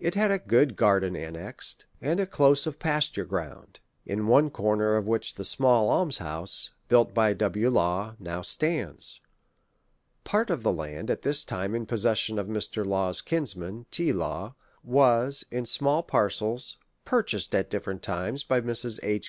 [0.00, 4.96] It had a good garden annexed, and a close of pasture ground; in one corner
[4.96, 7.70] of which the small alms house, built by W.
[7.70, 9.20] Law, now stands.
[10.24, 12.84] Part of the land, at this time in possession of Mr.
[12.84, 14.12] Law's kinsman, T.
[14.12, 18.98] Law, was, in small parcels, purchased at different times by Mrs.
[19.04, 19.22] H.